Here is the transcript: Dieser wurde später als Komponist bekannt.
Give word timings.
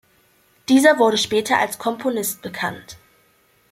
Dieser 0.67 0.97
wurde 0.97 1.19
später 1.19 1.59
als 1.59 1.77
Komponist 1.77 2.41
bekannt. 2.41 2.97